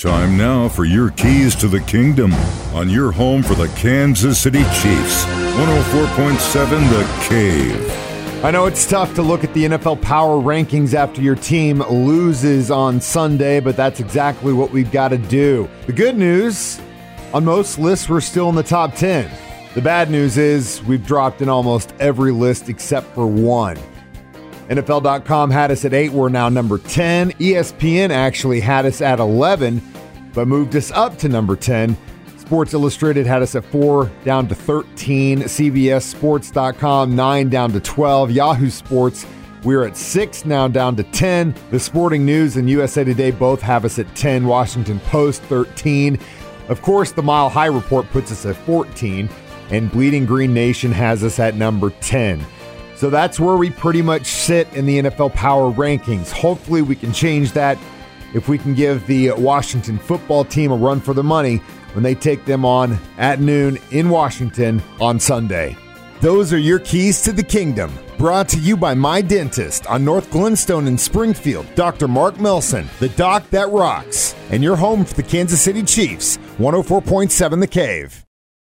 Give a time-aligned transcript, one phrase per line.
[0.00, 2.32] Time now for your keys to the kingdom
[2.72, 5.26] on your home for the Kansas City Chiefs.
[5.26, 8.42] 104.7 The Cave.
[8.42, 12.70] I know it's tough to look at the NFL power rankings after your team loses
[12.70, 15.68] on Sunday, but that's exactly what we've got to do.
[15.84, 16.80] The good news
[17.34, 19.30] on most lists, we're still in the top 10.
[19.74, 23.76] The bad news is we've dropped in almost every list except for one.
[24.70, 26.12] NFL.com had us at 8.
[26.12, 27.32] We're now number 10.
[27.32, 29.82] ESPN actually had us at 11,
[30.32, 31.96] but moved us up to number 10.
[32.38, 35.40] Sports Illustrated had us at 4, down to 13.
[35.40, 38.30] CBS Sports.com, 9, down to 12.
[38.30, 39.26] Yahoo Sports,
[39.64, 41.52] we're at 6, now down to 10.
[41.72, 44.46] The Sporting News and USA Today both have us at 10.
[44.46, 46.16] Washington Post, 13.
[46.68, 49.28] Of course, the Mile High Report puts us at 14.
[49.70, 52.44] And Bleeding Green Nation has us at number 10.
[53.00, 56.30] So that's where we pretty much sit in the NFL power rankings.
[56.30, 57.78] Hopefully, we can change that
[58.34, 61.62] if we can give the Washington football team a run for the money
[61.94, 65.78] when they take them on at noon in Washington on Sunday.
[66.20, 67.90] Those are your keys to the kingdom.
[68.18, 72.06] Brought to you by My Dentist on North Glenstone in Springfield, Dr.
[72.06, 77.60] Mark Melson, the doc that rocks, and your home for the Kansas City Chiefs, 104.7
[77.60, 78.26] The Cave.